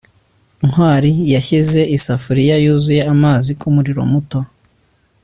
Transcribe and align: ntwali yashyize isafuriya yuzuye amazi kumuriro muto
ntwali 0.67 1.11
yashyize 1.33 1.81
isafuriya 1.97 2.55
yuzuye 2.63 3.01
amazi 3.13 3.49
kumuriro 3.59 4.01
muto 4.11 4.39